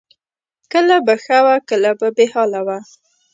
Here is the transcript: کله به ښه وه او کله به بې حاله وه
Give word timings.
کله 0.71 0.95
به 1.05 1.15
ښه 1.23 1.37
وه 1.43 1.53
او 1.61 1.65
کله 1.69 1.91
به 1.99 2.07
بې 2.17 2.25
حاله 2.33 2.61
وه 2.67 2.77